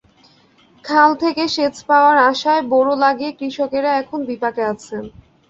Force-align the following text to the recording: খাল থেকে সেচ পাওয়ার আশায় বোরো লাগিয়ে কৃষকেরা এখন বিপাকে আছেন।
খাল 0.83 1.09
থেকে 1.15 1.43
সেচ 1.55 1.75
পাওয়ার 1.89 2.17
আশায় 2.29 2.63
বোরো 2.71 2.93
লাগিয়ে 3.03 3.31
কৃষকেরা 3.39 3.91
এখন 4.01 4.19
বিপাকে 4.29 4.63
আছেন। 4.71 5.03